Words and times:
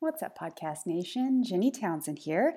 What's 0.00 0.22
up, 0.22 0.38
Podcast 0.38 0.86
Nation? 0.86 1.42
Jenny 1.42 1.72
Townsend 1.72 2.20
here, 2.20 2.56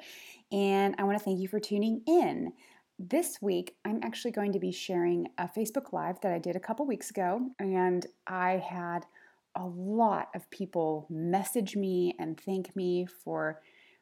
and 0.52 0.94
I 1.00 1.04
want 1.06 1.18
to 1.18 1.24
thank 1.24 1.40
you 1.40 1.48
for 1.48 1.60
tuning 1.60 2.04
in. 2.06 2.54
This 3.00 3.40
week, 3.42 3.74
I'm 3.84 4.00
actually 4.04 4.30
going 4.30 4.54
to 4.54 4.60
be 4.60 4.72
sharing 4.72 5.28
a 5.40 5.48
Facebook 5.48 5.92
Live 5.92 6.22
that 6.22 6.32
I 6.32 6.38
did 6.38 6.56
a 6.56 6.60
couple 6.60 6.86
weeks 6.86 7.10
ago, 7.10 7.50
and 7.58 8.06
I 8.28 8.64
had 8.64 9.08
a 9.56 9.66
lot 9.66 10.30
of 10.36 10.52
people 10.52 11.08
message 11.10 11.76
me 11.76 12.16
and 12.20 12.40
thank 12.40 12.76
me 12.76 13.08
for 13.08 13.60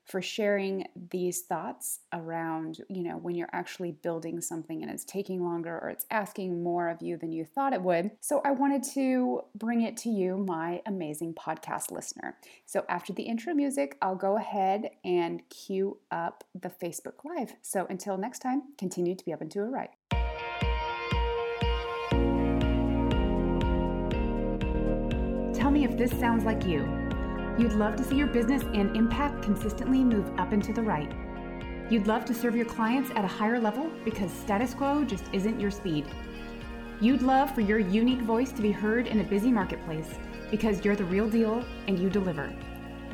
for 0.09 0.21
sharing 0.23 0.87
these 1.11 1.41
thoughts 1.41 1.99
around, 2.13 2.81
you 2.89 3.03
know, 3.03 3.17
when 3.17 3.35
you're 3.35 3.49
actually 3.53 3.91
building 3.91 4.41
something 4.41 4.81
and 4.81 4.91
it's 4.91 5.05
taking 5.05 5.43
longer 5.43 5.77
or 5.77 5.89
it's 5.89 6.07
asking 6.09 6.63
more 6.63 6.89
of 6.89 6.99
you 6.99 7.15
than 7.15 7.31
you 7.31 7.45
thought 7.45 7.73
it 7.73 7.81
would. 7.83 8.09
So 8.19 8.41
I 8.43 8.51
wanted 8.51 8.81
to 8.95 9.41
bring 9.53 9.83
it 9.83 9.95
to 9.97 10.09
you, 10.09 10.35
my 10.35 10.81
amazing 10.87 11.35
podcast 11.35 11.91
listener. 11.91 12.35
So 12.65 12.85
after 12.89 13.13
the 13.13 13.21
intro 13.21 13.53
music, 13.53 13.97
I'll 14.01 14.15
go 14.15 14.37
ahead 14.37 14.89
and 15.05 15.47
cue 15.49 15.99
up 16.09 16.43
the 16.59 16.69
Facebook 16.69 17.23
Live. 17.23 17.53
So 17.61 17.85
until 17.87 18.17
next 18.17 18.39
time, 18.39 18.63
continue 18.79 19.13
to 19.13 19.23
be 19.23 19.31
up 19.31 19.41
and 19.41 19.51
to 19.51 19.59
a 19.59 19.69
right. 19.69 19.91
Tell 25.53 25.69
me 25.69 25.83
if 25.83 25.95
this 25.97 26.11
sounds 26.19 26.45
like 26.45 26.65
you. 26.65 26.98
You'd 27.59 27.73
love 27.73 27.97
to 27.97 28.05
see 28.05 28.15
your 28.15 28.27
business 28.27 28.63
and 28.73 28.95
impact 28.95 29.43
consistently 29.43 30.01
move 30.01 30.31
up 30.39 30.53
and 30.53 30.63
to 30.63 30.71
the 30.71 30.81
right. 30.81 31.11
You'd 31.89 32.07
love 32.07 32.23
to 32.25 32.33
serve 32.33 32.55
your 32.55 32.65
clients 32.65 33.11
at 33.17 33.25
a 33.25 33.27
higher 33.27 33.59
level 33.59 33.91
because 34.05 34.31
status 34.31 34.73
quo 34.73 35.03
just 35.03 35.25
isn't 35.33 35.59
your 35.59 35.69
speed. 35.69 36.05
You'd 37.01 37.21
love 37.21 37.53
for 37.53 37.59
your 37.59 37.77
unique 37.77 38.21
voice 38.21 38.53
to 38.53 38.61
be 38.61 38.71
heard 38.71 39.07
in 39.07 39.19
a 39.19 39.25
busy 39.25 39.51
marketplace 39.51 40.07
because 40.49 40.85
you're 40.85 40.95
the 40.95 41.03
real 41.03 41.29
deal 41.29 41.65
and 41.89 41.99
you 41.99 42.09
deliver. 42.09 42.49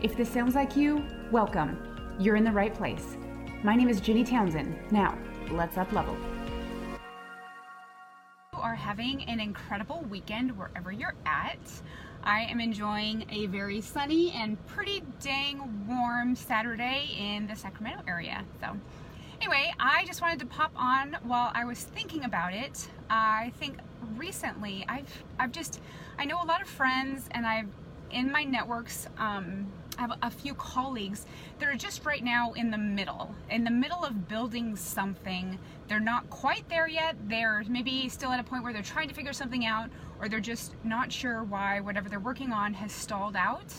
If 0.04 0.16
this 0.16 0.30
sounds 0.30 0.54
like 0.54 0.78
you, 0.78 1.04
welcome. 1.32 2.16
You're 2.20 2.36
in 2.36 2.44
the 2.44 2.52
right 2.52 2.72
place. 2.76 3.18
My 3.64 3.76
name 3.76 3.90
is 3.90 4.00
Ginny 4.00 4.24
Townsend. 4.24 4.78
Now, 4.92 5.18
let's 5.50 5.76
up 5.76 5.92
level. 5.92 6.16
You 8.54 8.60
are 8.60 8.76
having 8.76 9.24
an 9.24 9.40
incredible 9.40 10.06
weekend 10.08 10.56
wherever 10.56 10.92
you're 10.92 11.16
at. 11.26 11.58
I 12.26 12.42
am 12.42 12.60
enjoying 12.60 13.26
a 13.30 13.46
very 13.46 13.82
sunny 13.82 14.32
and 14.32 14.64
pretty 14.66 15.04
dang 15.22 15.88
warm 15.88 16.36
Saturday 16.36 17.16
in 17.20 17.46
the 17.46 17.56
Sacramento 17.56 18.04
area. 18.08 18.44
So 18.60 18.76
anyway, 19.40 19.72
I 19.80 20.06
just 20.06 20.22
wanted 20.22 20.40
to 20.40 20.48
pop 20.48 20.72
on 20.76 21.18
while 21.24 21.52
I 21.54 21.66
was 21.66 21.84
thinking 21.84 22.24
about 22.24 22.54
it. 22.54 22.88
I 23.10 23.52
think 23.60 23.78
recently 24.16 24.86
I've 24.90 25.24
I've 25.38 25.52
just 25.52 25.80
I 26.18 26.26
know 26.26 26.42
a 26.42 26.46
lot 26.46 26.62
of 26.62 26.68
friends 26.68 27.28
and 27.32 27.46
I've 27.46 27.68
in 28.10 28.32
my 28.32 28.44
networks 28.44 29.08
um, 29.18 29.68
I 29.98 30.02
have 30.02 30.18
a 30.22 30.30
few 30.30 30.54
colleagues 30.54 31.26
that 31.60 31.70
are 31.70 31.76
just 31.76 32.06
right 32.06 32.24
now 32.24 32.54
in 32.54 32.72
the 32.72 32.78
middle, 32.78 33.34
in 33.50 33.64
the 33.64 33.72
middle 33.72 34.04
of 34.04 34.28
building 34.28 34.76
something. 34.76 35.58
They're 35.88 36.00
not 36.00 36.30
quite 36.30 36.68
there 36.70 36.88
yet. 36.88 37.16
They're 37.28 37.64
maybe 37.68 38.10
still 38.10 38.32
at 38.32 38.40
a 38.40 38.44
point 38.44 38.64
where 38.64 38.74
they're 38.74 38.82
trying 38.82 39.08
to 39.08 39.14
figure 39.14 39.34
something 39.34 39.66
out, 39.66 39.90
or 40.20 40.30
they're 40.30 40.40
just 40.40 40.74
not 40.84 41.12
sure 41.12 41.44
why 41.44 41.80
whatever 41.80 42.10
they're 42.10 42.20
working 42.20 42.52
on 42.52 42.74
has 42.74 42.92
stalled 42.92 43.36
out 43.36 43.74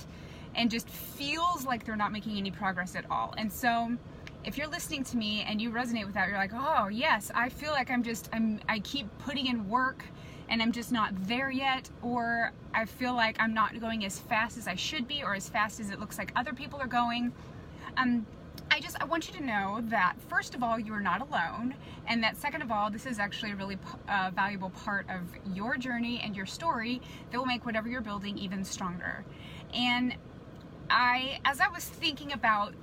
and 0.55 0.71
just 0.71 0.89
feels 0.89 1.67
like 1.67 1.85
they're 1.85 1.97
not 1.97 2.13
making 2.13 2.37
any 2.39 2.51
progress 2.51 2.97
at 2.97 3.05
all. 3.11 3.35
And 3.37 3.53
so, 3.53 3.97
if 4.45 4.57
you're 4.57 4.69
listening 4.69 5.03
to 5.05 5.17
me 5.17 5.45
and 5.47 5.61
you 5.61 5.71
resonate 5.71 6.07
with 6.07 6.15
that, 6.15 6.29
you're 6.29 6.39
like, 6.39 6.53
oh, 6.55 6.87
yes, 6.89 7.33
I 7.35 7.49
feel 7.49 7.73
like 7.73 7.91
I'm 7.91 8.03
just, 8.03 8.29
I'm, 8.33 8.61
I 8.69 8.79
keep 8.79 9.07
putting 9.19 9.47
in 9.47 9.69
work 9.69 10.05
and 10.49 10.63
I'm 10.63 10.73
just 10.73 10.93
not 10.93 11.13
there 11.27 11.51
yet, 11.51 11.89
or 12.03 12.53
I 12.75 12.85
feel 12.85 13.15
like 13.15 13.37
I'm 13.41 13.55
not 13.55 13.79
going 13.81 14.05
as 14.05 14.19
fast 14.19 14.57
as 14.59 14.69
I 14.69 14.75
should 14.75 15.09
be, 15.09 15.23
or 15.23 15.35
as 15.35 15.49
fast 15.49 15.81
as 15.81 15.91
it 15.91 16.01
looks 16.01 16.19
like 16.19 16.33
other 16.37 16.53
people 16.53 16.81
are 16.81 16.87
going. 16.87 17.33
Um, 17.97 18.27
I 18.71 18.81
just 18.81 18.97
I 19.01 19.05
want 19.05 19.29
you 19.29 19.35
to 19.39 19.45
know 19.45 19.81
that 19.85 20.17
first 20.29 20.55
of 20.55 20.63
all 20.63 20.79
you 20.79 20.93
are 20.93 21.01
not 21.01 21.21
alone 21.21 21.75
and 22.09 22.23
that 22.23 22.37
second 22.37 22.63
of 22.63 22.73
all 22.73 22.91
this 22.91 23.07
is 23.07 23.19
actually 23.19 23.53
a 23.53 23.57
really 23.57 23.79
uh, 24.09 24.31
valuable 24.35 24.71
part 24.71 25.07
of 25.09 25.23
your 25.55 25.77
journey 25.77 26.21
and 26.23 26.37
your 26.37 26.47
story 26.47 27.01
that 27.31 27.39
will 27.39 27.47
make 27.47 27.65
whatever 27.65 27.89
you're 27.89 28.01
building 28.01 28.37
even 28.37 28.65
stronger. 28.65 29.25
And 29.73 30.17
I 30.91 31.41
as 31.45 31.61
I 31.61 31.69
was 31.69 31.85
thinking 31.85 32.33
about 32.33 32.75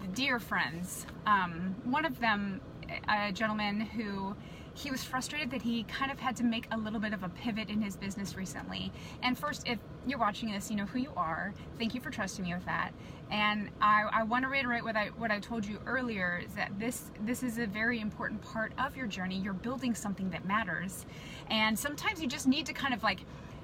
the 0.00 0.08
dear 0.08 0.38
friends, 0.38 1.06
um, 1.26 1.74
one 1.84 2.04
of 2.04 2.20
them 2.20 2.60
a 3.08 3.32
gentleman 3.32 3.80
who 3.80 4.36
he 4.74 4.90
was 4.90 5.04
frustrated 5.04 5.50
that 5.50 5.62
he 5.62 5.84
kind 5.84 6.10
of 6.10 6.18
had 6.18 6.36
to 6.36 6.44
make 6.44 6.66
a 6.70 6.76
little 6.76 7.00
bit 7.00 7.12
of 7.12 7.22
a 7.22 7.28
pivot 7.28 7.68
in 7.68 7.82
his 7.82 7.96
business 7.96 8.36
recently. 8.36 8.92
And 9.22 9.38
first, 9.38 9.66
if 9.66 9.78
you're 10.06 10.18
watching 10.18 10.50
this, 10.50 10.70
you 10.70 10.76
know 10.76 10.86
who 10.86 10.98
you 10.98 11.12
are. 11.16 11.52
Thank 11.78 11.94
you 11.94 12.00
for 12.00 12.10
trusting 12.10 12.44
me 12.44 12.54
with 12.54 12.64
that. 12.64 12.92
And 13.30 13.70
I, 13.80 14.08
I 14.12 14.22
want 14.24 14.44
to 14.44 14.48
reiterate 14.48 14.84
what 14.84 14.96
I 14.96 15.06
what 15.16 15.30
I 15.30 15.38
told 15.38 15.64
you 15.64 15.78
earlier 15.86 16.42
is 16.44 16.52
that 16.54 16.78
this 16.78 17.10
this 17.24 17.42
is 17.42 17.58
a 17.58 17.66
very 17.66 18.00
important 18.00 18.42
part 18.42 18.72
of 18.78 18.96
your 18.96 19.06
journey. 19.06 19.38
You're 19.38 19.52
building 19.52 19.94
something 19.94 20.30
that 20.30 20.44
matters, 20.44 21.06
and 21.48 21.78
sometimes 21.78 22.20
you 22.20 22.28
just 22.28 22.46
need 22.46 22.66
to 22.66 22.72
kind 22.72 22.92
of 22.92 23.02
like 23.02 23.20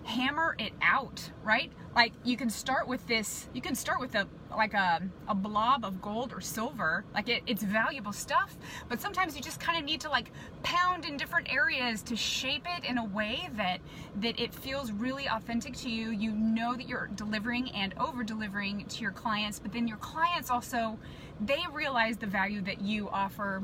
hammer 0.08 0.56
it 0.58 0.72
out, 0.80 1.30
right? 1.44 1.70
Like 1.94 2.12
you 2.24 2.36
can 2.36 2.48
start 2.48 2.88
with 2.88 3.06
this, 3.06 3.48
you 3.52 3.60
can 3.60 3.74
start 3.74 4.00
with 4.00 4.14
a 4.14 4.26
like 4.56 4.72
a, 4.72 5.02
a 5.28 5.34
blob 5.34 5.84
of 5.84 6.00
gold 6.00 6.32
or 6.32 6.40
silver, 6.40 7.04
like 7.12 7.28
it, 7.28 7.42
it's 7.46 7.62
valuable 7.62 8.12
stuff, 8.12 8.56
but 8.88 9.00
sometimes 9.00 9.36
you 9.36 9.42
just 9.42 9.60
kind 9.60 9.78
of 9.78 9.84
need 9.84 10.00
to 10.00 10.08
like 10.08 10.32
pound 10.62 11.04
in 11.04 11.16
different 11.18 11.52
areas 11.52 12.02
to 12.02 12.16
shape 12.16 12.66
it 12.76 12.84
in 12.84 12.96
a 12.96 13.04
way 13.04 13.50
that 13.56 13.80
that 14.20 14.40
it 14.40 14.54
feels 14.54 14.90
really 14.90 15.28
authentic 15.28 15.76
to 15.76 15.90
you. 15.90 16.10
You 16.10 16.32
know 16.32 16.74
that 16.74 16.88
you're 16.88 17.10
delivering 17.14 17.70
and 17.72 17.92
over 18.00 18.24
delivering 18.24 18.86
to 18.86 19.02
your 19.02 19.12
clients, 19.12 19.58
but 19.58 19.72
then 19.72 19.86
your 19.86 19.98
clients 19.98 20.50
also 20.50 20.98
they 21.40 21.62
realize 21.72 22.16
the 22.16 22.26
value 22.26 22.62
that 22.62 22.80
you 22.80 23.08
offer 23.10 23.62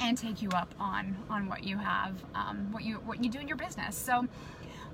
and 0.00 0.16
take 0.18 0.42
you 0.42 0.50
up 0.50 0.74
on 0.78 1.16
on 1.28 1.48
what 1.48 1.64
you 1.64 1.78
have, 1.78 2.22
um, 2.34 2.70
what 2.70 2.84
you 2.84 2.96
what 2.96 3.22
you 3.22 3.30
do 3.30 3.38
in 3.38 3.48
your 3.48 3.56
business. 3.56 3.96
So 3.96 4.26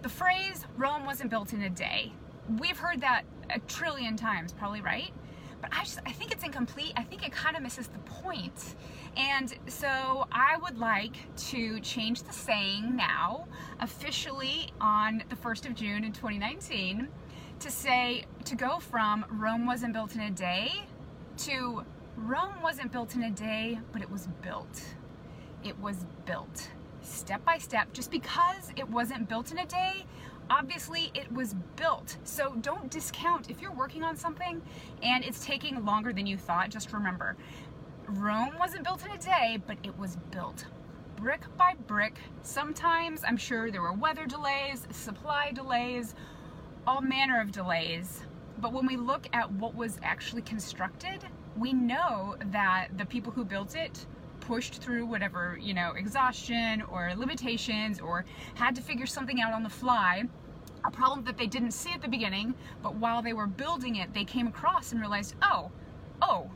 the 0.03 0.09
phrase 0.09 0.65
Rome 0.77 1.05
wasn't 1.05 1.31
built 1.31 1.53
in 1.53 1.63
a 1.63 1.71
day. 1.71 2.13
We've 2.59 2.79
heard 2.79 3.01
that 3.01 3.23
a 3.51 3.59
trillion 3.61 4.17
times, 4.17 4.53
probably 4.53 4.81
right? 4.81 5.13
But 5.61 5.71
I 5.73 5.83
just 5.83 5.99
I 6.07 6.13
think 6.13 6.31
it's 6.31 6.45
incomplete. 6.45 6.93
I 6.97 7.03
think 7.03 7.27
it 7.27 7.33
kind 7.33 7.57
of 7.57 7.63
misses 7.63 7.89
the 7.89 7.99
point. 7.99 8.77
And 9.17 9.53
so 9.67 10.27
I 10.31 10.57
would 10.63 10.79
like 10.79 11.17
to 11.49 11.81
change 11.81 12.23
the 12.23 12.33
saying 12.33 12.95
now, 12.95 13.47
officially 13.81 14.71
on 14.81 15.25
the 15.29 15.37
1st 15.37 15.67
of 15.67 15.75
June 15.75 16.05
in 16.05 16.13
2019, 16.13 17.09
to 17.59 17.71
say 17.71 18.25
to 18.45 18.55
go 18.55 18.79
from 18.79 19.25
Rome 19.31 19.67
wasn't 19.67 19.93
built 19.93 20.15
in 20.15 20.21
a 20.21 20.31
day 20.31 20.87
to 21.39 21.85
Rome 22.17 22.61
wasn't 22.63 22.91
built 22.93 23.15
in 23.15 23.23
a 23.25 23.31
day, 23.31 23.79
but 23.93 24.03
it 24.03 24.11
was 24.11 24.29
built. 24.43 24.83
It 25.65 25.79
was 25.79 26.05
built 26.27 26.69
step 27.09 27.45
by 27.45 27.59
step. 27.59 27.93
Just 27.93 28.11
because 28.11 28.73
it 28.77 28.89
wasn't 28.89 29.29
built 29.29 29.53
in 29.53 29.59
a 29.59 29.67
day, 29.67 30.05
obviously 30.51 31.11
it 31.15 31.31
was 31.33 31.55
built. 31.77 32.17
So 32.25 32.55
don't 32.61 32.91
discount 32.91 33.51
if 33.51 33.61
you're 33.61 33.73
working 33.73 34.03
on 34.03 34.17
something 34.17 34.63
and 35.03 35.25
it's 35.25 35.45
taking 35.45 35.85
longer 35.85 36.13
than 36.13 36.27
you 36.27 36.37
thought. 36.37 36.71
Just 36.71 36.93
remember, 36.93 37.37
Rome 38.07 38.57
wasn't 38.59 38.85
built 38.85 39.05
in 39.05 39.11
a 39.13 39.19
day, 39.19 39.59
but 39.67 39.79
it 39.83 39.99
was 39.99 40.17
built 40.31 40.67
brick 41.19 41.41
by 41.57 41.75
brick. 41.89 42.17
Sometimes 42.43 43.25
I'm 43.27 43.37
sure 43.37 43.73
there 43.73 43.83
were 43.83 43.93
weather 43.93 44.25
delays, 44.25 44.87
supply 44.93 45.51
delays, 45.53 46.15
all 46.87 47.01
manner 47.01 47.41
of 47.41 47.51
delays. 47.51 48.23
But 48.61 48.73
when 48.73 48.87
we 48.87 48.97
look 48.97 49.27
at 49.33 49.51
what 49.51 49.75
was 49.75 49.99
actually 50.05 50.43
constructed, 50.43 51.25
we 51.57 51.73
know 51.73 52.37
that 52.53 52.89
the 52.97 53.05
people 53.05 53.33
who 53.33 53.45
built 53.45 53.75
it 53.75 54.07
pushed 54.49 54.81
through 54.83 55.05
whatever, 55.05 55.59
you 55.61 55.75
know, 55.75 55.93
exhaustion 55.93 56.83
or 56.91 57.13
limitations 57.15 58.01
or 58.01 58.25
had 58.55 58.75
to 58.75 58.81
figure 58.81 59.05
something 59.07 59.43
out 59.43 59.53
on 59.53 59.63
the 59.63 59.69
fly 59.69 60.25
a 60.85 60.91
problem 60.91 61.25
that 61.25 61.37
they 61.37 61.47
didn't 61.47 61.73
see 61.73 61.93
at 61.93 62.01
the 62.01 62.09
beginning, 62.09 62.55
but 62.83 62.95
while 62.95 63.21
they 63.21 63.33
were 63.33 63.47
building 63.47 63.97
it, 63.97 64.15
they 64.15 64.25
came 64.25 64.47
across 64.47 64.93
and 64.93 65.01
realized, 65.01 65.35
oh, 65.43 65.71
oh, 66.23 66.51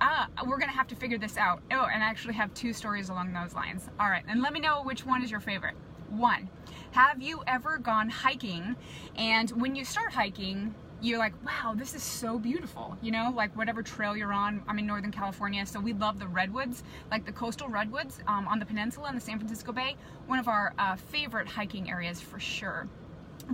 ah, 0.00 0.28
we're 0.46 0.58
gonna 0.58 0.72
have 0.72 0.86
to 0.86 0.96
figure 0.96 1.18
this 1.18 1.36
out. 1.36 1.60
Oh, 1.70 1.86
and 1.92 2.02
I 2.02 2.06
actually 2.06 2.34
have 2.34 2.54
two 2.54 2.72
stories 2.72 3.10
along 3.10 3.32
those 3.32 3.54
lines. 3.54 3.88
All 3.98 4.08
right, 4.08 4.24
and 4.28 4.40
let 4.40 4.52
me 4.52 4.60
know 4.60 4.82
which 4.82 5.04
one 5.04 5.22
is 5.22 5.30
your 5.30 5.40
favorite. 5.40 5.74
One, 6.08 6.48
have 6.92 7.20
you 7.20 7.42
ever 7.46 7.78
gone 7.78 8.08
hiking 8.08 8.76
and 9.16 9.50
when 9.50 9.76
you 9.76 9.84
start 9.84 10.12
hiking, 10.12 10.74
you're 11.02 11.18
like, 11.18 11.32
wow, 11.44 11.74
this 11.74 11.94
is 11.94 12.02
so 12.02 12.38
beautiful. 12.38 12.96
You 13.00 13.10
know, 13.10 13.32
like 13.34 13.56
whatever 13.56 13.82
trail 13.82 14.16
you're 14.16 14.32
on. 14.32 14.62
I'm 14.68 14.78
in 14.78 14.86
Northern 14.86 15.12
California, 15.12 15.64
so 15.64 15.80
we 15.80 15.92
love 15.92 16.18
the 16.18 16.26
redwoods, 16.26 16.82
like 17.10 17.24
the 17.24 17.32
coastal 17.32 17.68
redwoods 17.68 18.20
um, 18.26 18.46
on 18.46 18.58
the 18.58 18.66
peninsula 18.66 19.08
in 19.08 19.14
the 19.14 19.20
San 19.20 19.38
Francisco 19.38 19.72
Bay. 19.72 19.96
One 20.26 20.38
of 20.38 20.48
our 20.48 20.74
uh, 20.78 20.96
favorite 20.96 21.48
hiking 21.48 21.90
areas 21.90 22.20
for 22.20 22.38
sure. 22.38 22.86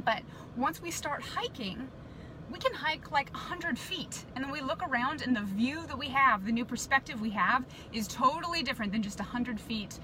But 0.05 0.23
once 0.57 0.83
we 0.83 0.91
start 0.91 1.23
hiking, 1.23 1.89
we 2.51 2.59
can 2.59 2.75
hike 2.75 3.11
like 3.11 3.31
100 3.33 3.79
feet 3.79 4.25
and 4.35 4.45
then 4.45 4.53
we 4.53 4.61
look 4.61 4.87
around 4.89 5.23
and 5.23 5.35
the 5.35 5.43
view 5.43 5.87
that 5.87 5.99
we 5.99 6.09
have, 6.09 6.45
the 6.45 6.53
new 6.53 6.65
perspective 6.65 7.21
we 7.21 7.31
have 7.31 7.65
is 7.93 8.07
totally 8.07 8.63
different 8.63 8.93
than 8.93 9.03
just 9.03 9.19
100 9.19 9.61
feet 9.61 9.99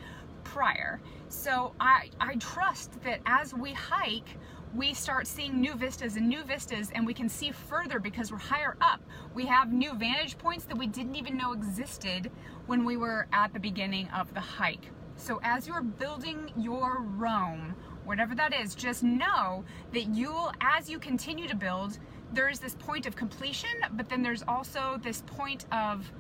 prior. 0.45 1.01
So 1.29 1.73
I, 1.79 2.11
I 2.21 2.35
trust 2.37 3.01
that 3.03 3.21
as 3.27 3.55
we 3.55 3.73
hike, 3.73 4.37
we 4.75 4.95
start 4.95 5.27
seeing 5.27 5.61
new 5.61 5.75
vistas 5.75 6.17
and 6.17 6.27
new 6.27 6.43
vistas 6.45 6.91
and 6.95 7.07
we 7.07 7.13
can 7.13 7.29
see 7.29 7.51
further 7.51 7.99
because 7.99 8.33
we're 8.33 8.39
higher 8.39 8.77
up. 8.81 9.03
We 9.35 9.45
have 9.47 9.73
new 9.73 9.93
vantage 9.95 10.39
points 10.39 10.65
that 10.65 10.79
we 10.79 10.87
didn't 10.87 11.15
even 11.15 11.37
know 11.37 11.53
existed 11.53 12.31
when 12.67 12.85
we 12.85 12.97
were 12.97 13.27
at 13.33 13.53
the 13.53 13.61
beginning 13.61 14.09
of 14.09 14.33
the 14.33 14.41
hike. 14.41 14.91
So 15.17 15.41
as 15.43 15.67
you're 15.67 15.83
building 15.83 16.51
your 16.57 17.03
Rome, 17.03 17.75
whatever 18.05 18.35
that 18.35 18.55
is, 18.55 18.75
just 18.75 19.03
know 19.03 19.63
that 19.93 20.09
you'll, 20.15 20.53
as 20.63 20.89
you 20.89 20.99
continue 20.99 21.47
to 21.49 21.57
build, 21.57 21.99
there's 22.33 22.59
this 22.59 22.75
point 22.77 23.05
of 23.05 23.15
completion, 23.15 23.71
but 23.93 24.09
then 24.09 24.23
there's 24.23 24.43
also 24.49 24.99
this 25.03 25.23
point 25.27 25.67
of 25.71 26.11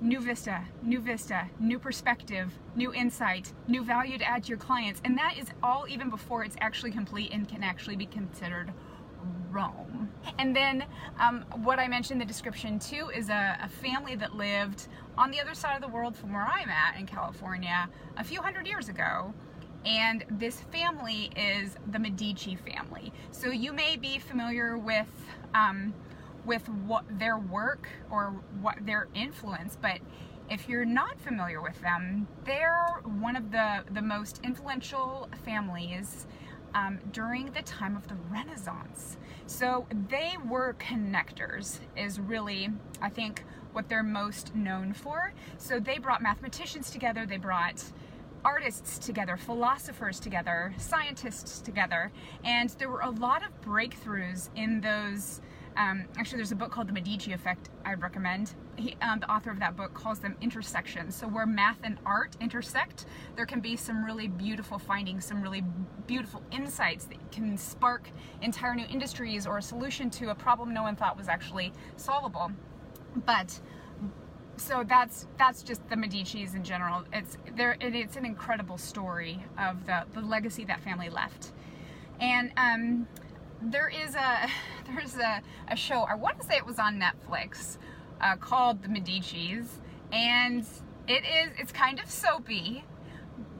new 0.00 0.20
vista, 0.20 0.62
new 0.82 1.00
vista, 1.00 1.48
new 1.58 1.78
perspective, 1.78 2.52
new 2.74 2.92
insight, 2.92 3.52
new 3.66 3.82
value 3.82 4.18
to 4.18 4.24
add 4.24 4.44
to 4.44 4.48
your 4.48 4.58
clients. 4.58 5.00
And 5.04 5.16
that 5.18 5.36
is 5.38 5.48
all 5.62 5.86
even 5.88 6.10
before 6.10 6.44
it's 6.44 6.56
actually 6.60 6.90
complete 6.90 7.32
and 7.32 7.48
can 7.48 7.62
actually 7.62 7.96
be 7.96 8.06
considered 8.06 8.72
Rome. 9.50 10.10
And 10.38 10.54
then 10.54 10.84
um, 11.18 11.44
what 11.62 11.78
I 11.78 11.88
mentioned 11.88 12.20
in 12.20 12.26
the 12.26 12.30
description 12.30 12.78
too 12.78 13.10
is 13.14 13.30
a, 13.30 13.58
a, 13.62 13.68
family 13.68 14.14
that 14.16 14.36
lived 14.36 14.88
on 15.16 15.30
the 15.30 15.40
other 15.40 15.54
side 15.54 15.74
of 15.74 15.82
the 15.82 15.88
world 15.88 16.14
from 16.14 16.32
where 16.32 16.46
I'm 16.46 16.68
at 16.68 16.98
in 16.98 17.06
California 17.06 17.88
a 18.16 18.24
few 18.24 18.42
hundred 18.42 18.66
years 18.66 18.88
ago. 18.88 19.32
And 19.84 20.24
this 20.30 20.60
family 20.60 21.30
is 21.36 21.76
the 21.90 21.98
Medici 21.98 22.56
family. 22.56 23.12
So 23.30 23.50
you 23.50 23.72
may 23.72 23.96
be 23.96 24.18
familiar 24.18 24.76
with 24.76 25.06
um, 25.54 25.94
with 26.46 26.68
what 26.68 27.04
their 27.18 27.38
work 27.38 27.88
or 28.10 28.40
what 28.60 28.76
their 28.86 29.08
influence, 29.14 29.76
but 29.80 29.98
if 30.48 30.68
you're 30.68 30.84
not 30.84 31.20
familiar 31.20 31.60
with 31.60 31.80
them, 31.82 32.28
they're 32.44 33.00
one 33.02 33.34
of 33.34 33.50
the, 33.50 33.82
the 33.92 34.02
most 34.02 34.40
influential 34.44 35.28
families 35.44 36.26
um, 36.74 37.00
during 37.12 37.46
the 37.52 37.62
time 37.62 37.96
of 37.96 38.06
the 38.06 38.14
Renaissance. 38.30 39.16
So 39.46 39.86
they 40.08 40.34
were 40.48 40.76
connectors, 40.78 41.80
is 41.96 42.20
really, 42.20 42.68
I 43.00 43.08
think, 43.08 43.44
what 43.72 43.88
they're 43.88 44.02
most 44.02 44.54
known 44.54 44.92
for. 44.92 45.32
So 45.58 45.80
they 45.80 45.98
brought 45.98 46.22
mathematicians 46.22 46.90
together, 46.90 47.26
they 47.26 47.38
brought 47.38 47.82
artists 48.44 48.98
together, 48.98 49.36
philosophers 49.36 50.20
together, 50.20 50.74
scientists 50.78 51.60
together, 51.60 52.12
and 52.44 52.70
there 52.78 52.88
were 52.88 53.00
a 53.00 53.10
lot 53.10 53.42
of 53.44 53.60
breakthroughs 53.60 54.50
in 54.54 54.80
those 54.80 55.40
um, 55.76 56.04
actually, 56.16 56.38
there's 56.38 56.52
a 56.52 56.56
book 56.56 56.70
called 56.70 56.88
The 56.88 56.92
Medici 56.92 57.32
Effect 57.32 57.68
I'd 57.84 58.00
recommend. 58.00 58.54
He, 58.76 58.96
um, 59.02 59.20
the 59.20 59.30
author 59.30 59.50
of 59.50 59.58
that 59.58 59.76
book 59.76 59.92
calls 59.92 60.18
them 60.18 60.36
intersections. 60.40 61.14
So 61.14 61.28
where 61.28 61.46
math 61.46 61.78
and 61.82 61.98
art 62.06 62.36
intersect, 62.40 63.06
there 63.36 63.46
can 63.46 63.60
be 63.60 63.76
some 63.76 64.04
really 64.04 64.26
beautiful 64.26 64.78
findings, 64.78 65.24
some 65.24 65.42
really 65.42 65.62
beautiful 66.06 66.42
insights 66.50 67.04
that 67.06 67.30
can 67.30 67.58
spark 67.58 68.10
entire 68.40 68.74
new 68.74 68.86
industries 68.86 69.46
or 69.46 69.58
a 69.58 69.62
solution 69.62 70.08
to 70.10 70.30
a 70.30 70.34
problem 70.34 70.72
no 70.72 70.82
one 70.82 70.96
thought 70.96 71.16
was 71.16 71.28
actually 71.28 71.72
solvable. 71.96 72.50
But 73.26 73.60
so 74.56 74.84
that's 74.86 75.26
that's 75.38 75.62
just 75.62 75.86
the 75.88 75.96
Medici's 75.96 76.54
in 76.54 76.64
general. 76.64 77.04
It's 77.12 77.36
there. 77.56 77.76
It, 77.80 77.94
it's 77.94 78.16
an 78.16 78.24
incredible 78.24 78.78
story 78.78 79.44
of 79.58 79.86
the 79.86 80.04
the 80.14 80.20
legacy 80.20 80.64
that 80.64 80.80
family 80.80 81.10
left, 81.10 81.52
and 82.20 82.52
um, 82.56 83.06
there 83.62 83.88
is 83.88 84.14
a 84.14 84.48
there's 84.86 85.16
a, 85.16 85.42
a 85.68 85.76
show 85.76 86.02
I 86.02 86.14
want 86.14 86.40
to 86.40 86.46
say 86.46 86.56
it 86.56 86.66
was 86.66 86.78
on 86.78 87.00
Netflix 87.00 87.78
uh, 88.20 88.36
called 88.36 88.82
The 88.82 88.88
Medici's 88.88 89.80
and 90.12 90.64
it 91.08 91.24
is 91.24 91.52
it's 91.58 91.72
kind 91.72 92.00
of 92.00 92.10
soapy 92.10 92.84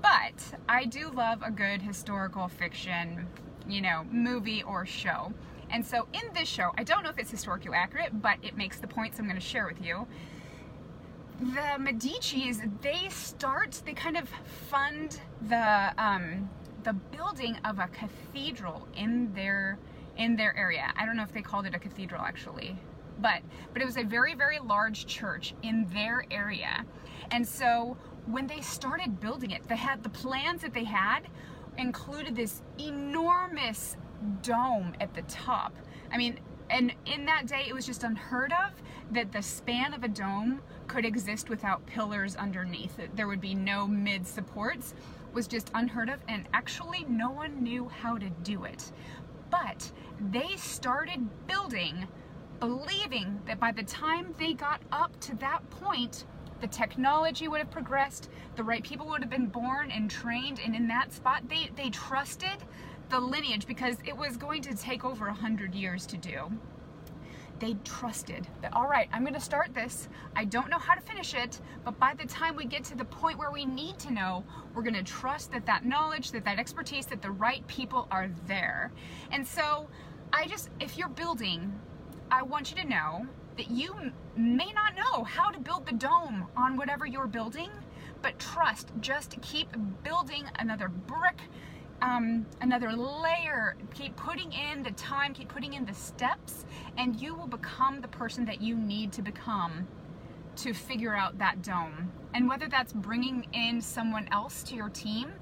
but 0.00 0.58
I 0.68 0.84
do 0.84 1.10
love 1.10 1.42
a 1.42 1.50
good 1.50 1.82
historical 1.82 2.48
fiction 2.48 3.26
you 3.68 3.80
know 3.80 4.04
movie 4.10 4.62
or 4.62 4.86
show. 4.86 5.32
And 5.68 5.84
so 5.84 6.06
in 6.12 6.32
this 6.32 6.48
show 6.48 6.70
I 6.78 6.84
don't 6.84 7.02
know 7.02 7.10
if 7.10 7.18
it's 7.18 7.30
historically 7.30 7.74
accurate 7.74 8.20
but 8.20 8.38
it 8.42 8.56
makes 8.56 8.78
the 8.78 8.86
points 8.86 9.18
I'm 9.18 9.26
going 9.26 9.36
to 9.36 9.40
share 9.44 9.66
with 9.66 9.84
you. 9.84 10.06
The 11.40 11.78
Medici's 11.78 12.62
they 12.80 13.08
start 13.10 13.82
they 13.84 13.92
kind 13.92 14.16
of 14.16 14.28
fund 14.70 15.20
the 15.48 15.92
um, 15.98 16.48
the 16.86 16.92
building 16.92 17.58
of 17.64 17.80
a 17.80 17.88
cathedral 17.88 18.86
in 18.96 19.32
their 19.34 19.76
in 20.16 20.36
their 20.36 20.56
area. 20.56 20.92
I 20.96 21.04
don't 21.04 21.16
know 21.16 21.24
if 21.24 21.32
they 21.32 21.42
called 21.42 21.66
it 21.66 21.74
a 21.74 21.80
cathedral 21.80 22.22
actually, 22.22 22.76
but 23.20 23.42
but 23.72 23.82
it 23.82 23.84
was 23.84 23.96
a 23.96 24.04
very 24.04 24.34
very 24.34 24.60
large 24.60 25.04
church 25.06 25.52
in 25.62 25.86
their 25.92 26.24
area. 26.30 26.86
And 27.32 27.46
so 27.46 27.96
when 28.26 28.46
they 28.46 28.60
started 28.60 29.20
building 29.20 29.50
it, 29.50 29.66
they 29.66 29.76
had 29.76 30.04
the 30.04 30.08
plans 30.08 30.62
that 30.62 30.72
they 30.72 30.84
had 30.84 31.22
included 31.76 32.36
this 32.36 32.62
enormous 32.78 33.96
dome 34.42 34.94
at 35.00 35.12
the 35.12 35.22
top. 35.22 35.74
I 36.12 36.16
mean, 36.16 36.38
and 36.70 36.94
in 37.04 37.26
that 37.26 37.46
day 37.46 37.64
it 37.68 37.74
was 37.74 37.84
just 37.84 38.04
unheard 38.04 38.52
of 38.52 38.70
that 39.10 39.32
the 39.32 39.42
span 39.42 39.92
of 39.92 40.04
a 40.04 40.08
dome 40.08 40.62
could 40.86 41.04
exist 41.04 41.48
without 41.48 41.84
pillars 41.86 42.36
underneath 42.36 43.00
it. 43.00 43.16
There 43.16 43.26
would 43.26 43.40
be 43.40 43.54
no 43.56 43.88
mid 43.88 44.24
supports 44.24 44.94
was 45.32 45.46
just 45.46 45.70
unheard 45.74 46.08
of 46.08 46.20
and 46.28 46.46
actually 46.52 47.04
no 47.08 47.30
one 47.30 47.62
knew 47.62 47.88
how 47.88 48.18
to 48.18 48.28
do 48.42 48.64
it. 48.64 48.90
But 49.50 49.90
they 50.20 50.56
started 50.56 51.28
building 51.46 52.06
believing 52.58 53.40
that 53.46 53.60
by 53.60 53.72
the 53.72 53.82
time 53.82 54.34
they 54.38 54.54
got 54.54 54.80
up 54.92 55.18
to 55.20 55.36
that 55.36 55.68
point, 55.70 56.24
the 56.60 56.66
technology 56.66 57.48
would 57.48 57.58
have 57.58 57.70
progressed, 57.70 58.30
the 58.56 58.62
right 58.62 58.82
people 58.82 59.06
would 59.08 59.20
have 59.20 59.30
been 59.30 59.46
born 59.46 59.90
and 59.90 60.10
trained, 60.10 60.60
and 60.64 60.74
in 60.74 60.88
that 60.88 61.12
spot, 61.12 61.46
they, 61.48 61.70
they 61.76 61.90
trusted 61.90 62.64
the 63.10 63.20
lineage 63.20 63.66
because 63.66 63.98
it 64.06 64.16
was 64.16 64.36
going 64.36 64.62
to 64.62 64.74
take 64.74 65.04
over 65.04 65.26
a 65.26 65.34
hundred 65.34 65.74
years 65.74 66.06
to 66.06 66.16
do 66.16 66.50
they 67.58 67.74
trusted 67.84 68.46
that, 68.60 68.74
all 68.74 68.86
right, 68.88 69.08
I'm 69.12 69.22
going 69.22 69.34
to 69.34 69.40
start 69.40 69.74
this. 69.74 70.08
I 70.34 70.44
don't 70.44 70.68
know 70.68 70.78
how 70.78 70.94
to 70.94 71.00
finish 71.00 71.34
it, 71.34 71.60
but 71.84 71.98
by 71.98 72.14
the 72.14 72.26
time 72.26 72.56
we 72.56 72.64
get 72.64 72.84
to 72.84 72.96
the 72.96 73.04
point 73.04 73.38
where 73.38 73.50
we 73.50 73.64
need 73.64 73.98
to 74.00 74.12
know, 74.12 74.44
we're 74.74 74.82
going 74.82 74.94
to 74.94 75.02
trust 75.02 75.52
that 75.52 75.66
that 75.66 75.84
knowledge, 75.84 76.32
that 76.32 76.44
that 76.44 76.58
expertise, 76.58 77.06
that 77.06 77.22
the 77.22 77.30
right 77.30 77.66
people 77.66 78.08
are 78.10 78.30
there. 78.46 78.92
And 79.30 79.46
so 79.46 79.88
I 80.32 80.46
just, 80.46 80.70
if 80.80 80.98
you're 80.98 81.08
building, 81.08 81.72
I 82.30 82.42
want 82.42 82.70
you 82.70 82.76
to 82.82 82.88
know 82.88 83.26
that 83.56 83.70
you 83.70 83.94
may 84.36 84.72
not 84.72 84.94
know 84.94 85.24
how 85.24 85.50
to 85.50 85.58
build 85.58 85.86
the 85.86 85.94
dome 85.94 86.46
on 86.56 86.76
whatever 86.76 87.06
you're 87.06 87.26
building, 87.26 87.70
but 88.20 88.38
trust, 88.38 88.92
just 89.00 89.40
keep 89.40 89.68
building 90.02 90.44
another 90.58 90.88
brick 90.88 91.40
um, 92.02 92.46
another 92.60 92.92
layer. 92.92 93.76
Keep 93.94 94.16
putting 94.16 94.52
in 94.52 94.82
the 94.82 94.90
time, 94.92 95.34
keep 95.34 95.48
putting 95.48 95.74
in 95.74 95.84
the 95.84 95.94
steps, 95.94 96.64
and 96.96 97.20
you 97.20 97.34
will 97.34 97.46
become 97.46 98.00
the 98.00 98.08
person 98.08 98.44
that 98.46 98.60
you 98.60 98.76
need 98.76 99.12
to 99.12 99.22
become 99.22 99.86
to 100.56 100.72
figure 100.72 101.14
out 101.14 101.38
that 101.38 101.62
dome. 101.62 102.12
And 102.34 102.48
whether 102.48 102.68
that's 102.68 102.92
bringing 102.92 103.46
in 103.52 103.80
someone 103.80 104.28
else 104.32 104.62
to 104.64 104.74
your 104.74 104.88
team 104.88 105.32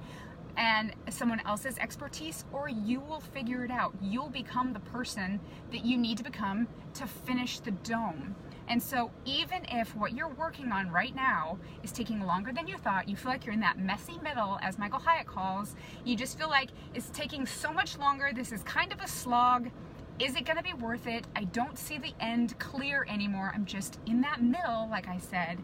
and 0.56 0.94
someone 1.08 1.40
else's 1.46 1.78
expertise, 1.78 2.44
or 2.52 2.68
you 2.68 3.00
will 3.00 3.20
figure 3.20 3.64
it 3.64 3.70
out. 3.70 3.94
You'll 4.00 4.28
become 4.28 4.73
the 4.73 4.80
person 4.80 5.40
that 5.73 5.84
you 5.84 5.99
need 5.99 6.18
to 6.18 6.25
become 6.25 6.68
to 6.94 7.06
finish 7.06 7.58
the 7.61 7.73
dome. 7.73 8.37
And 8.68 8.83
so, 8.83 9.11
even 9.25 9.64
if 9.68 9.94
what 9.94 10.14
you're 10.14 10.28
working 10.28 10.73
on 10.73 10.90
right 10.90 11.14
now 11.14 11.59
is 11.83 11.92
taking 11.92 12.21
longer 12.21 12.52
than 12.52 12.66
you 12.66 12.78
thought, 12.78 13.09
you 13.09 13.16
feel 13.16 13.30
like 13.30 13.44
you're 13.44 13.52
in 13.52 13.61
that 13.61 13.78
messy 13.78 14.18
middle, 14.23 14.59
as 14.62 14.78
Michael 14.78 15.00
Hyatt 15.00 15.26
calls, 15.26 15.75
you 16.04 16.16
just 16.16 16.38
feel 16.38 16.49
like 16.49 16.71
it's 16.94 17.11
taking 17.11 17.47
so 17.47 17.73
much 17.73 17.99
longer, 17.99 18.30
this 18.35 18.52
is 18.52 18.62
kind 18.62 18.92
of 18.92 19.00
a 19.00 19.09
slog. 19.09 19.71
Is 20.18 20.37
it 20.37 20.44
going 20.47 20.56
to 20.56 20.62
be 20.62 20.73
worth 20.73 21.06
it? 21.06 21.26
I 21.35 21.44
don't 21.44 21.76
see 21.76 21.99
the 21.99 22.14
end 22.21 22.59
clear 22.59 23.04
anymore. 23.09 23.52
I'm 23.54 23.64
just 23.64 23.99
in 24.06 24.21
that 24.23 24.42
middle, 24.42 24.88
like 24.88 25.09
I 25.09 25.18
said. 25.18 25.62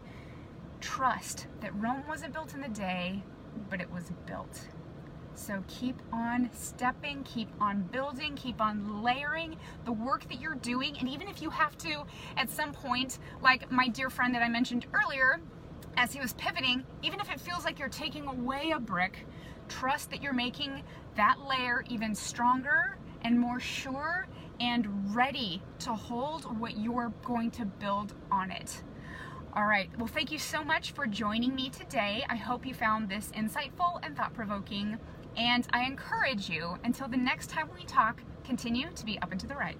Trust 0.81 1.47
that 1.61 1.73
Rome 1.79 2.03
wasn't 2.07 2.33
built 2.33 2.53
in 2.53 2.63
a 2.63 2.69
day, 2.69 3.23
but 3.69 3.81
it 3.81 3.89
was 3.91 4.11
built. 4.25 4.67
So 5.35 5.63
keep 5.67 5.99
on 6.11 6.49
stepping, 6.53 7.23
keep 7.23 7.49
on 7.59 7.81
building, 7.83 8.35
keep 8.35 8.61
on 8.61 9.01
layering 9.03 9.57
the 9.85 9.91
work 9.91 10.27
that 10.29 10.39
you're 10.39 10.55
doing. 10.55 10.97
And 10.99 11.09
even 11.09 11.27
if 11.27 11.41
you 11.41 11.49
have 11.49 11.77
to, 11.79 12.03
at 12.37 12.49
some 12.49 12.71
point, 12.71 13.19
like 13.41 13.71
my 13.71 13.87
dear 13.87 14.09
friend 14.09 14.35
that 14.35 14.43
I 14.43 14.49
mentioned 14.49 14.85
earlier, 14.93 15.39
as 15.97 16.13
he 16.13 16.19
was 16.19 16.33
pivoting, 16.33 16.83
even 17.01 17.19
if 17.19 17.29
it 17.31 17.39
feels 17.39 17.65
like 17.65 17.79
you're 17.79 17.89
taking 17.89 18.27
away 18.27 18.71
a 18.75 18.79
brick, 18.79 19.25
trust 19.67 20.09
that 20.11 20.21
you're 20.21 20.33
making 20.33 20.83
that 21.15 21.37
layer 21.47 21.83
even 21.89 22.15
stronger 22.15 22.97
and 23.23 23.39
more 23.39 23.59
sure 23.59 24.27
and 24.59 25.15
ready 25.15 25.61
to 25.79 25.93
hold 25.93 26.59
what 26.59 26.77
you're 26.77 27.11
going 27.23 27.51
to 27.51 27.65
build 27.65 28.13
on 28.31 28.51
it. 28.51 28.83
All 29.53 29.65
right, 29.65 29.89
well, 29.97 30.07
thank 30.07 30.31
you 30.31 30.39
so 30.39 30.63
much 30.63 30.91
for 30.91 31.05
joining 31.05 31.53
me 31.53 31.69
today. 31.69 32.23
I 32.29 32.37
hope 32.37 32.65
you 32.65 32.73
found 32.73 33.09
this 33.09 33.31
insightful 33.35 33.99
and 34.01 34.15
thought 34.15 34.33
provoking. 34.33 34.97
And 35.37 35.67
I 35.71 35.85
encourage 35.85 36.49
you, 36.49 36.77
until 36.83 37.07
the 37.07 37.17
next 37.17 37.49
time 37.49 37.69
we 37.75 37.85
talk, 37.85 38.21
continue 38.43 38.89
to 38.95 39.05
be 39.05 39.17
up 39.19 39.31
and 39.31 39.39
to 39.39 39.47
the 39.47 39.55
right. 39.55 39.77